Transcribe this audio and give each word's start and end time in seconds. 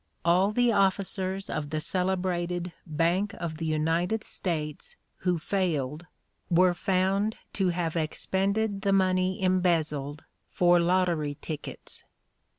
All 0.25 0.51
the 0.51 0.71
officers 0.71 1.47
of 1.47 1.69
the 1.69 1.79
celebrated 1.79 2.73
Bank 2.87 3.35
of 3.35 3.57
the 3.57 3.67
United 3.67 4.23
States 4.23 4.95
who 5.17 5.37
failed 5.37 6.07
were 6.49 6.73
found 6.73 7.35
to 7.53 7.69
have 7.69 7.95
expended 7.95 8.81
the 8.81 8.93
money 8.93 9.39
embezzled 9.43 10.23
for 10.49 10.79
lottery 10.79 11.37
tickets. 11.39 12.03